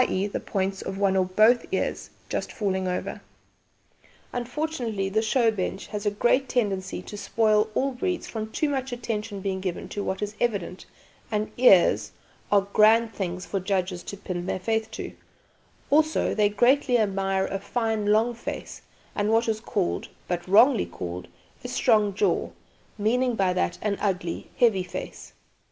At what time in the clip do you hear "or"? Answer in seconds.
1.15-1.25